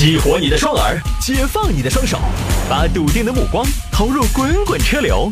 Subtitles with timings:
[0.00, 2.18] 激活你的双耳，解放你的双手，
[2.70, 5.30] 把笃定的目光投入滚滚车流。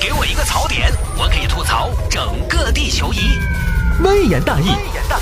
[0.00, 3.18] 给我一个槽点，我可以吐槽整个地球仪。
[4.02, 4.70] 微言大义，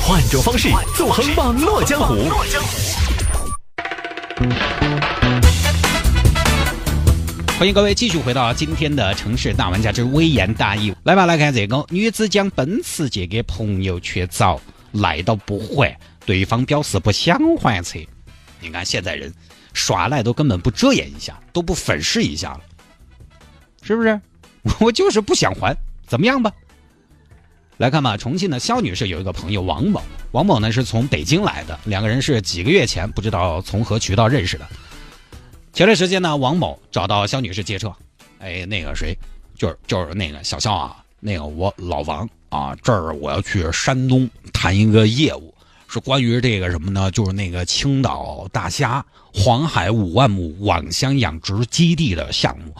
[0.00, 2.30] 换种方式纵横网络江湖。
[7.58, 10.94] 欢迎各位继续回到今天的城市大玩家之微言大义。
[11.02, 14.58] 来吧，来看这个女子将奔驰借给朋友却遭
[14.92, 15.94] 赖到不还，
[16.24, 17.98] 对方表示不想还车。
[18.66, 19.32] 你看现在人
[19.72, 22.60] 耍赖都根本不遮掩一下，都不粉饰一下了，
[23.82, 24.20] 是不是？
[24.80, 25.76] 我就是不想还，
[26.06, 26.52] 怎么样吧？
[27.76, 30.02] 来看吧，重庆的肖女士有一个朋友王某，
[30.32, 34.66] 王某呢是从北京来的，两个人是几个月前不知道从何渠道认识的。
[35.72, 37.94] 前段时间呢，王某找到肖女士借车，
[38.40, 39.16] 哎，那个谁，
[39.54, 45.54] 就是就是那个小肖啊，那个我老王啊，这儿我要去山东谈一个业务，
[45.96, 47.10] 是关于这个什么呢？
[47.10, 52.74] 就是那个青岛大虾黄海五万亩网箱养殖基地的项目，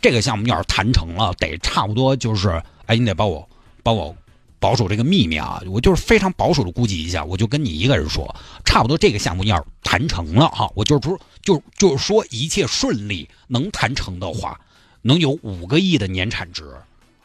[0.00, 3.46] 这个项目要是谈成了，得差不多就是，哎，你得帮我
[3.82, 4.16] 帮我
[4.58, 11.20] 保守这个秘密啊，我就是非常保守的估计一下，我就跟你一个人说，差不多这个项目要是谈成了哈，我就是说。
[11.42, 14.60] 就就是说，一切顺利，能谈成的话，
[15.00, 16.62] 能有五个亿的年产值，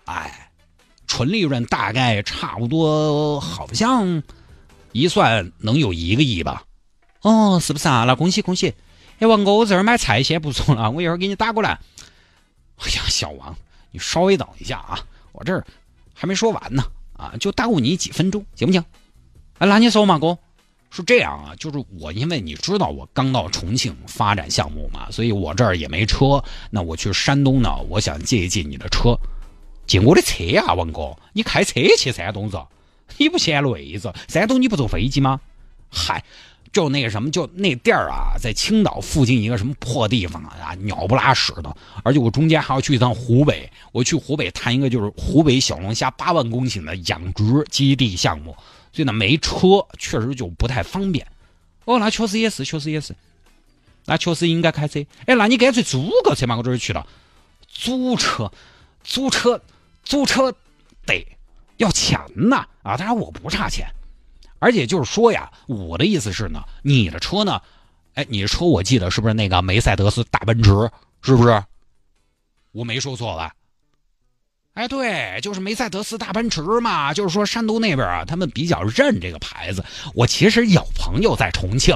[0.05, 0.50] 哎，
[1.05, 4.23] 纯利润大概差不多，好像
[4.98, 6.64] 一算能有一个亿吧？
[7.22, 8.06] 哦，是不是啊？
[8.06, 8.73] 那恭喜恭喜！
[9.20, 11.80] 哎，王哥，我这儿买菜先不错了，我一会儿给你打过来。
[12.78, 13.56] 哎呀，小王，
[13.92, 15.00] 你稍微等一下啊，
[15.34, 15.64] 我这儿
[16.16, 18.84] 还没说完呢，啊，就耽误你几分钟，行不行？
[19.59, 20.38] 哎，那你说嘛，哥。
[20.90, 26.42] 是这样啊，就是我，因为你知道我刚到重庆发展项目嘛，所以我这儿也没车。
[26.72, 29.20] 那我去山东呢，我想借一借你的车，
[29.86, 32.58] 借我的车啊，王哥，你开车去山东子？
[33.16, 34.13] 你不嫌累子？
[34.27, 35.39] 山东你不坐飞机吗？
[35.89, 36.23] 嗨，
[36.73, 41.75] 就那个什么，就那地儿啊，在青岛附近一个什么破地方啊，鸟不拉屎的。
[42.03, 48.56] 而且我中间还要去一趟湖北，我去湖北谈一个就是湖北小龙虾八万公顷的养殖基地项目。
[48.91, 51.25] 所以呢，没车确实就不太方便。
[51.85, 53.16] 哦，那确实也是，确实也是。
[54.06, 55.00] 那确实应该开车。
[55.25, 57.06] 哎，那你干脆租个车嘛，我这儿去了。
[57.69, 58.51] 租车，
[59.03, 59.62] 租车，
[60.03, 60.51] 租车
[61.06, 61.25] 得
[61.77, 62.97] 要钱呐啊！
[62.97, 63.88] 当然我不差钱，
[64.59, 67.61] 而且就是说呀，我的意思是呢，你的车呢，
[68.15, 70.71] 哎，你的车我记得是不是那个梅赛德斯大奔驰？
[71.21, 71.63] 是不是？
[72.71, 73.53] 我没说错吧？
[74.73, 77.11] 哎，对，就是梅赛德斯大奔驰嘛。
[77.13, 79.83] 就是说，山东那边啊，他们比较认这个牌子。
[80.13, 81.95] 我其实有朋友在重庆，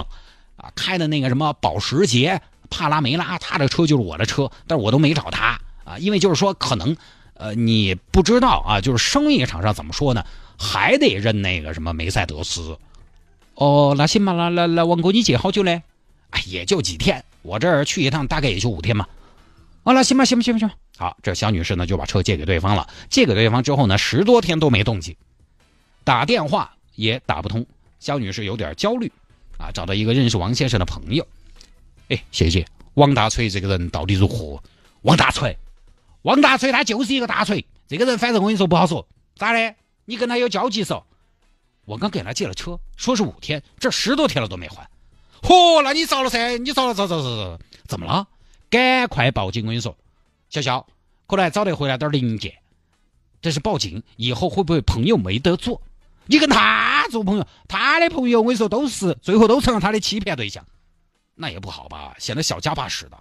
[0.58, 6.98] 啊，开的那个什么保时捷帕拉梅拉，他的车就是我的车，但是我都没找他啊，因为就是说，可能，
[7.42, 10.24] 呃，你不知道啊，就是生意场上怎么说呢，
[10.60, 12.78] 还得认那个什么梅赛德斯。
[13.56, 15.82] 哦，那行吧，那那那王哥，你借好久嘞？
[16.30, 19.08] 哎，也就几天，我这儿去一趟大概也就五天嘛。
[19.82, 20.76] 哦，那行吧，行吧，行吧，行吧。
[20.98, 22.88] 好，这小女士呢就把车借给对方了。
[23.10, 25.16] 借给对方之后呢，十多天都没动静，
[26.04, 27.66] 打电话也打不通。
[28.00, 29.12] 肖女士有点焦虑，
[29.58, 31.26] 啊，找到一个认识王先生的朋友。
[32.10, 32.64] 哎，谢谢。
[32.94, 34.62] 王大锤这个人到底如何？
[35.02, 35.58] 王大锤，
[36.24, 37.66] 王大锤他就是一个大锤。
[37.88, 39.08] 这个人反正我跟你说不好说。
[39.36, 39.76] 咋的？
[40.06, 41.04] 你跟他有交集嗦？
[41.86, 44.88] 我刚给他借了车，说是五天，这十多天了都没还。
[45.42, 46.58] 嚯，那你糟了噻！
[46.60, 47.60] 你糟了，糟糟糟糟！
[47.88, 48.28] 怎么了？
[48.70, 49.64] 赶快报警！
[49.64, 49.98] 我跟你说。
[50.50, 50.86] 小肖，
[51.28, 52.54] 可能还找得回来点零件，
[53.42, 55.82] 这是报警，以后会不会朋友没得做？
[56.28, 60.66] 你跟他做朋友，他的朋友我跟你说都是最后都成了他的欺骗对象，
[61.36, 62.16] 那也不好吧？
[62.20, 63.18] 现在小家怕事的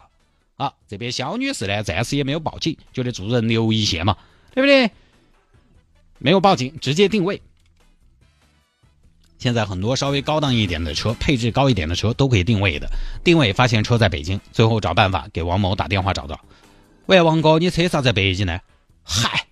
[0.60, 0.74] 啊！
[0.86, 4.14] 这边肖女士呢，暂时也没有报警，觉得做人留一线嘛，
[4.54, 4.90] 对不对？
[6.18, 7.40] 没有报警，直接定位。
[9.38, 12.86] 现在很多稍微高档一点的车，配置高一点的车都可以定位的，
[13.24, 16.38] 定位发现车在北京，最后找办法给王某打电话找到。
[17.06, 18.60] 喂，王哥，你车啥在北京呢？
[19.02, 19.46] 嗨，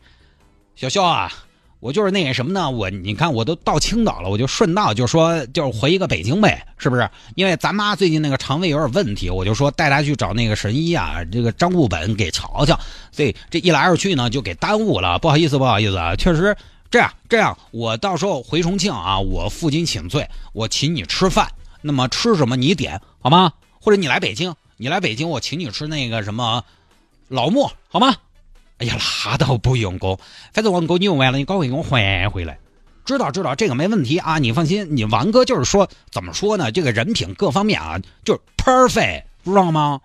[0.77, 1.33] 小肖啊，
[1.81, 2.69] 我就是那个什么呢？
[2.69, 7.09] 我你看，我都到青岛了，我就顺道就说，就回一个北京呗，是不是？
[7.37, 12.79] 因为咱妈最近那个肠胃有点问题，我就说带她去找那个神医啊，这个张悟本给瞧瞧。
[13.13, 15.19] 所以这一来二去呢，就给耽误了。
[15.21, 16.57] 不好意思，不好意思啊，确实
[16.91, 21.49] 这样这样，我到时候回重庆啊，我负荆请罪，我请你吃饭。
[21.81, 23.53] 那么吃什么你点好吗？
[23.81, 26.65] 或者你来北京，你来北京，我请你吃那个什么。
[27.29, 28.17] 老莫，好吗？
[28.79, 28.97] 哎呀，
[29.27, 30.19] 那倒不用哥，
[30.53, 32.59] 反正王哥你用完了，你赶快给我还回来。
[33.05, 34.87] 知道知道，这个没问题啊，你放心。
[34.95, 36.71] 你王哥就是说，怎么说呢？
[36.71, 40.01] 这个人品各方面啊，就是 perfect，知道吗？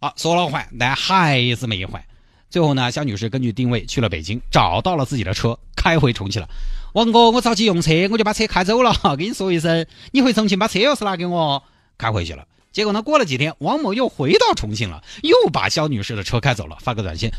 [0.00, 2.04] 啊，说了还，但还是没还。
[2.50, 6.48] 最后呢，肖女士根据定位去了北京，找到了自己的车，开回重庆了。
[6.94, 8.92] 王哥，我着急用车，我就把车开走了。
[9.16, 11.62] 跟你说一声，你回重庆把车钥匙拿给我，
[11.96, 12.44] 开回去了。
[12.72, 17.30] 结果呢，过了几天，王某又回到重庆了，又把肖女士的车开走了，发个短信，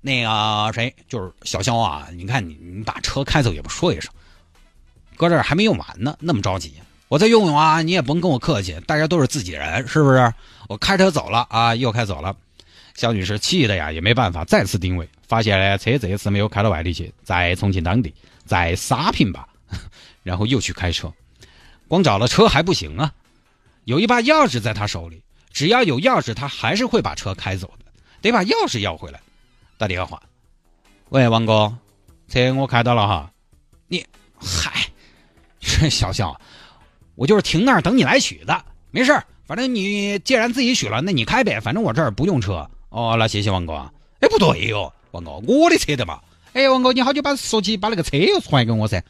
[0.00, 4.10] 那个谁，就是小肖啊，你看你你把车开走也不说一声，
[5.16, 6.72] 搁这儿还没用完呢，那么着急，
[7.08, 10.32] 我再用用啊，你也甭跟我客气，大家都是自己人，是不是？
[10.68, 12.34] 我开车走了啊，又开走了，
[12.94, 18.14] 肖女士气的呀，也没办法，再次定位，发现呢车这次没有开到外地去，在重庆当地，
[18.46, 19.48] 在沙坪吧，
[20.22, 21.12] 然后又去开车，
[21.88, 23.12] 光找了车还不行啊。
[23.84, 25.20] 有一把钥匙在他手里，
[25.52, 27.84] 只要有钥匙，他还是会把车开走的，
[28.22, 29.20] 得把钥匙要回来。
[29.80, 30.22] 打电话，
[31.08, 31.74] 喂，王哥，
[32.28, 33.32] 车我开到了哈。
[33.88, 34.04] 你
[34.38, 34.86] 嗨，
[35.88, 36.38] 小肖，
[37.14, 42.68] 我就是停那儿等你来取的，没事儿反正你既然自己取了，那你开呗，反正我这儿不用车。
[42.90, 43.90] 哦，那谢谢王哥。
[44.20, 46.20] 哎，不对哟，王哥，我的车的嘛。
[46.52, 49.02] 哎，王哥，你好久把说起把那个车又还给我噻？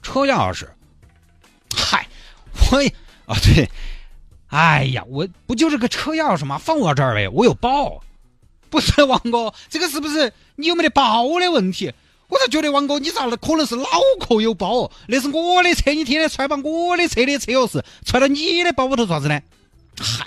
[0.00, 0.66] 车钥匙？
[1.76, 2.08] 嗨，
[2.72, 2.82] 我。
[3.26, 3.68] 啊对，
[4.46, 6.56] 哎呀，我不就是个车钥匙吗？
[6.56, 8.02] 放我这儿呗，我有包。
[8.74, 11.92] 不是王哥，这个是不是你有没得包的问题？
[12.26, 13.86] 我才觉得王哥，你咋可能是脑
[14.18, 14.90] 壳有包？
[15.06, 19.40] 那是我的车，你天天揣把我的车的车钥匙揣到你的包里头做啥子呢？
[20.00, 20.26] 嗨，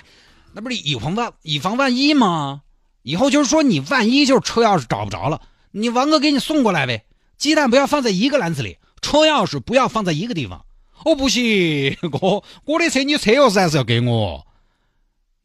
[0.54, 2.62] 那不是以防万以防万一吗？
[3.04, 5.42] 以后就是说你万一就是车钥匙找不着了，
[5.72, 7.04] 你王哥给你送过来呗。
[7.38, 10.64] 鸡蛋不要放在一个篮子里，车钥匙不要放在一个地方。
[11.04, 14.48] 我不行，哥，我的车你车钥匙还是要给我。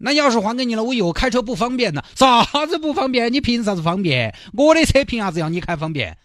[0.04, 2.02] 那钥匙还给你了，我以后开车不方便呢。
[2.16, 3.32] 啥子不方便？
[3.32, 4.34] 你凭啥子方便？
[4.52, 6.19] 我的车凭啥子要你开方便？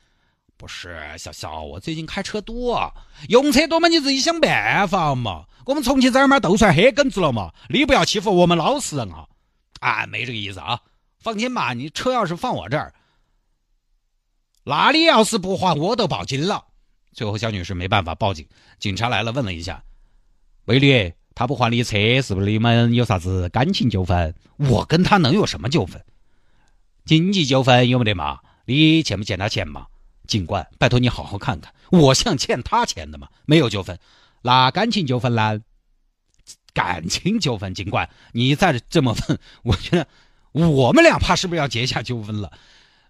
[0.58, 2.92] 不是，小小，我最近开车多，
[3.30, 5.46] 用车多嘛，你自己想办法嘛。
[5.66, 9.28] 我们重庆这儿嘛都算黑梗子了嘛，你不要欺负我们老实人啊！
[9.80, 10.80] 啊，没这个意思啊，
[11.20, 12.94] 放心吧，你车钥匙放我这儿，
[14.64, 16.66] 那你要是不还，我都报警了。
[17.14, 18.48] 最后，肖女士没办法报警，
[18.80, 19.84] 警察来了，问了一下
[20.66, 26.04] ：“美女，他不还你车，是不是你们有啥子感情纠纷？”我跟他能有什么纠纷？
[27.06, 28.40] 经济纠纷有没得嘛？
[28.66, 29.86] 你欠不欠他钱嘛？
[30.26, 33.28] 警官，拜托你好好看看，我像欠他钱的吗？
[33.46, 34.00] 没有纠纷，
[34.42, 35.62] 那感情纠纷呢？
[36.74, 40.08] 感情纠纷，警官，你再这么问，我觉得
[40.54, 42.52] 我们俩怕是不是要结下纠纷了？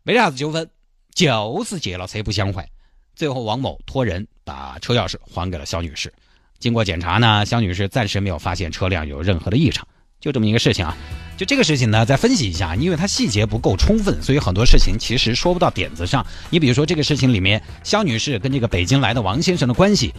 [0.04, 0.70] 没啥子纠纷，
[1.16, 2.70] 就是借了车不想还。
[3.16, 6.14] 最后，王某托人把车钥匙还给了肖女士。
[6.60, 9.88] 经过检查呢，肖女士暂时没有发现车辆有任何的异常。
[10.20, 10.98] 就这么一个事情啊，
[11.38, 16.26] 就这个事情呢，再分析一下，因为它细节不够充分，所以很多事情其实说不到点子上。
[16.50, 20.12] 你比如说这个事情里面，肖女士跟这个北京来的王先生的关系，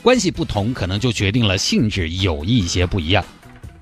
[0.00, 3.22] 关系不同，可能就决定了性质有一些不一样。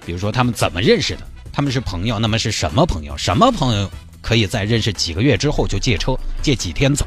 [0.04, 1.22] 比如说他们怎么认识的？
[1.52, 3.16] 他们是朋友，那么是什么朋友？
[3.16, 3.88] 什么朋友
[4.20, 7.06] 可以在认识几个月之后就借车，借几天走？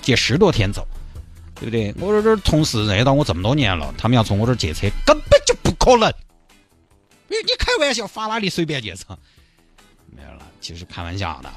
[0.00, 0.86] 借十多天走，
[1.60, 1.94] 对不对？
[1.98, 6.10] 我这这同事认识到我这么多年了，他们要从我这儿借车，根本就不可能。
[7.28, 9.16] 你你开玩笑，法拉利随便借车，
[10.16, 10.46] 没有了。
[10.58, 11.52] 其实开玩笑的，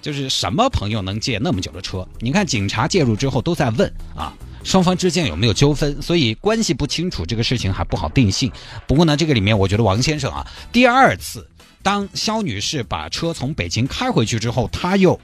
[0.00, 2.08] 就是什么朋友能借那么久的车？
[2.20, 4.32] 你看警察介入之后都在问啊，
[4.64, 6.00] 双方之间有没有纠纷？
[6.00, 8.50] 所以关系不清楚，这个事情还不好定性。
[8.86, 11.46] 不过呢，这个里面我觉得王先生啊，第二次
[11.82, 15.20] 当肖女士把车从北京开回去之后，他又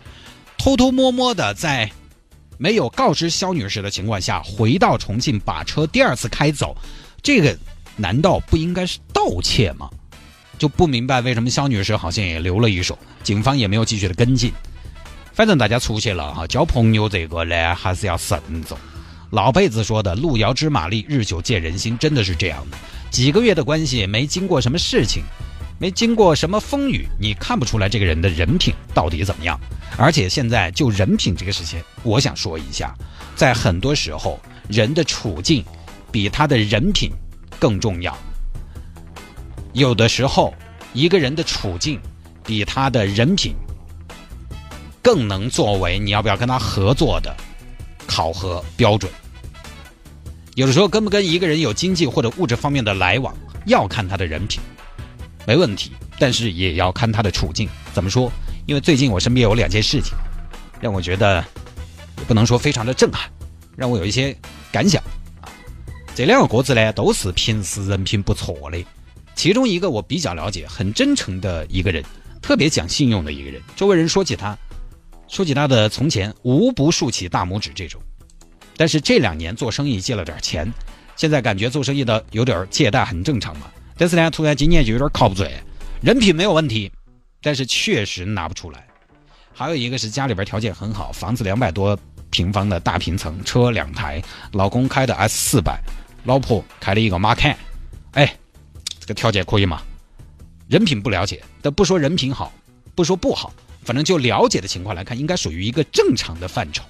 [0.58, 1.90] 偷偷摸摸的在。
[2.62, 6.76] 没有告知肖女士的情况下，回到重庆把车第二次开走，
[7.22, 7.56] 这个
[7.96, 9.88] 难道不应该是盗窃吗？
[10.58, 14.52] 就不明白为什么肖女士好像也留了一手，警方也没有继续的跟进。
[15.32, 18.76] 反正大家出去了哈，交朋友这个呢还是要慎重。
[19.30, 22.76] 老辈子说的“路遥知马力，日久见人心”，真的是这样的。
[23.10, 25.22] 几个月的关系，没经过什么事情。
[25.78, 29.58] 没经过什么风雨，你看不出来这个人的人品到底怎么样。
[29.96, 32.94] 而且现在就人品这个事情，我想说一下，
[33.36, 35.64] 在很多时候，人的处境
[36.10, 37.10] 比他的人品
[37.58, 38.16] 更重要。
[39.72, 40.54] 有的时候，
[40.92, 42.00] 一个人的处境
[42.44, 43.54] 比他的人品
[45.02, 47.34] 更能作为你要不要跟他合作的
[48.06, 49.10] 考核标准。
[50.56, 53.34] 有的时候，跟不跟一个人有经济或者物质方面的来往，
[53.66, 54.60] 要看他的人品。
[55.46, 57.68] 没问题，但是也要看他的处境。
[57.92, 58.30] 怎么说？
[58.70, 60.16] 因为最近我身边有两件事情，
[60.80, 61.44] 让我觉得
[62.28, 63.28] 不能说非常的震撼，
[63.76, 64.32] 让我有一些
[64.70, 65.02] 感想
[65.40, 65.50] 啊。
[66.14, 68.78] 这两个哥子呢，都是平时人品不错的。
[69.34, 72.04] 其中一个我比较了解，很真诚的一个人，
[72.40, 73.60] 特别讲信用的一个人。
[73.74, 74.56] 周围人说起他，
[75.26, 78.00] 说起他的从前，无不竖起大拇指这种。
[78.76, 80.72] 但是这两年做生意借了点钱，
[81.16, 83.66] 现在感觉做生意的有点借贷很正常嘛。
[83.98, 85.44] 但是呢，突然今年就有点靠不住，
[86.02, 86.92] 人品没有问题，
[87.42, 88.86] 但是确实拿不出来。
[89.52, 91.98] 还有一个是家里边条件很好，房子两百多
[92.30, 95.80] 平方的大平层，车两台，老公开的 S 四百，
[96.24, 97.56] 老婆开了一个马坎，
[98.12, 98.34] 哎，
[98.98, 99.82] 这个条件可以吗？
[100.68, 102.52] 人品不了解，但不说人品好，
[102.94, 103.52] 不说不好，
[103.84, 106.84] 反正就了解的情况来看，应该属于一个正常的范畴。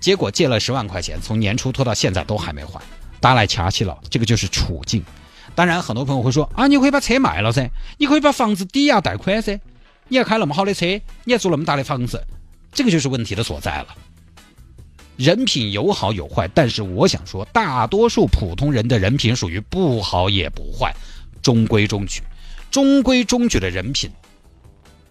[0.00, 2.80] 结果借了十万块钱，从年初拖到现在都还没还，
[3.20, 5.02] 打来掐起了，这个就是处境。
[5.54, 9.58] 当然，很多朋友会说啊，你可以把车卖了噻，你可以把房子抵押贷款噻，
[10.08, 10.86] 你要开那么好的车，
[11.24, 12.22] 你要住那么大的房子，
[12.72, 13.88] 这个就是问题的所在了。
[15.16, 20.92] 人品有好有坏，但是我想说，大多数普通人的人品属于不好也不坏，
[21.40, 22.20] 中规中矩。
[22.70, 24.10] 中规中矩的人品，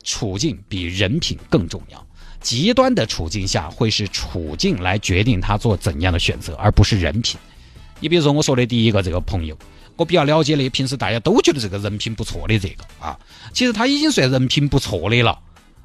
[0.04, 2.06] 处境比人品更重要。
[2.42, 7.40] 极端的处境下，会是处境来决定他做怎样的选择，而不是人品。
[8.02, 9.58] 你比如说我说的第一个这个朋友，
[9.96, 13.18] 我比较了解的，平时大家都觉得这个人品不错的这个啊，
[13.54, 15.40] 其实他已经算人品不错的了。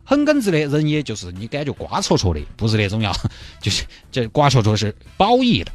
[0.05, 3.15] 很耿直的人，也就是你感觉瓜戳戳的，不是那种要，
[3.61, 5.71] 就是这瓜戳戳是褒义的，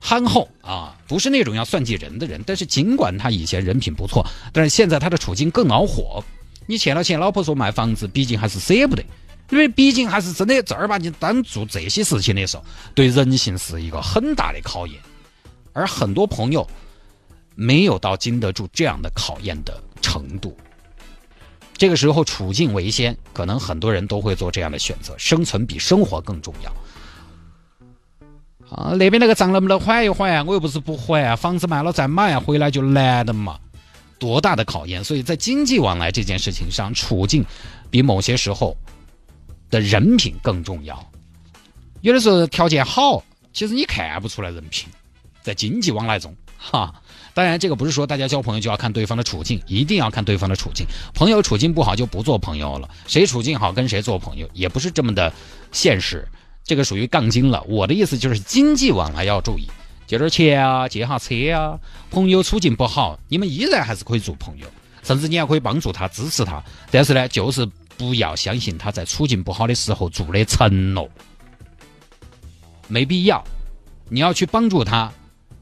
[0.00, 2.40] 憨厚啊，不是那种要算计人的人。
[2.46, 6.22] 但是尽管他以前人品不错，但是现在他的处境更恼火。
[6.66, 9.02] 你欠了钱，老婆说卖房子，毕竟还是舍不得，
[9.50, 14.96] 因为毕竟还是真的正儿八经当做这些事情的时候，对人性是一个很大的考验。
[15.72, 16.64] 而很多朋友
[17.54, 20.56] 没有到经得住这样的考验的程度。
[21.74, 26.72] 这个时候处境为先，可能很多人都会做这样的选择，生存比生活更重要。
[28.70, 30.42] 啊，那边那个账能不能还一还？
[30.46, 33.58] 我又不是不还啊，房子卖了再买，啊回来就难的嘛，
[34.18, 35.02] 多大的考验！
[35.02, 37.44] 所以在经济往来这件事情上，处境
[37.90, 38.76] 比某些时候
[39.68, 41.04] 的人品更重要。
[42.00, 44.88] 有的时候条件好，其实你看不出来人品，
[45.42, 46.94] 在经济往来中，哈。
[47.34, 50.86] 当然，这个不是说大家交朋友就要看对方的处境，一定要看对方的处境。
[51.14, 55.32] 朋友处境不好就不做朋友了，谁处境好跟谁做朋友也不是这么的
[55.70, 56.28] 现实。
[56.62, 57.62] 这个属于杠精了。
[57.62, 59.66] 我的意思就是经济往来要注意，
[60.06, 61.80] 借点钱啊，借下车啊。
[62.10, 64.66] 朋友处境不好，你们依然还是可以做朋友，
[65.02, 66.62] 甚至你还可以帮助他、支持他。
[66.90, 71.08] 但是呢，就是不要相信他在处境不好的时候做的承诺，
[72.88, 73.42] 没必要。
[74.10, 75.10] 你要去帮助他，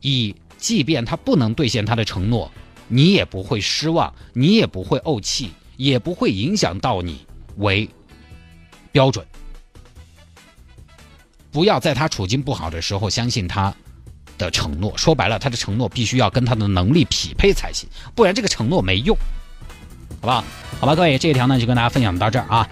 [0.00, 0.34] 以。
[0.60, 2.52] 即便他不能兑现他的承诺，
[2.86, 7.26] 你也不会失望，你也不会怄气，也不会影响到你
[7.56, 7.88] 为
[8.92, 9.26] 标准。
[11.50, 13.74] 不要在他处境不好的时候相信他
[14.38, 14.96] 的承诺。
[14.96, 19.16] 说白了，他的承诺必须要跟他的能力匹配才行，不然这个承诺没用，
[20.20, 20.44] 好不好？
[20.78, 22.68] 好吧，各位，这一条呢就跟大家分享到这儿啊。